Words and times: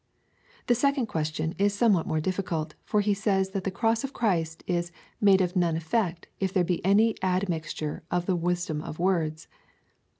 The 0.65 0.73
second 0.73 1.05
question 1.05 1.53
is 1.59 1.75
somewhat 1.75 2.07
more 2.07 2.19
difficult, 2.19 2.73
for 2.83 3.01
he 3.01 3.13
says, 3.13 3.51
that 3.51 3.65
the 3.65 3.69
cross 3.69 4.03
of 4.03 4.13
Christ 4.13 4.63
is 4.65 4.91
made 5.21 5.41
of 5.41 5.55
none 5.55 5.75
efi'ect 5.77 6.23
if 6.39 6.51
there 6.51 6.63
be 6.63 6.83
any 6.83 7.13
admixture 7.21 8.01
of 8.09 8.25
the 8.25 8.35
wisdom 8.35 8.81
of 8.81 8.97
words. 8.97 9.47